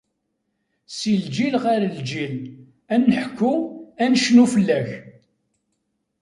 [0.97, 2.35] Si lǧil ɣer lǧil,
[2.93, 3.53] an-neḥku,
[4.03, 4.89] an-necnu fell-ak!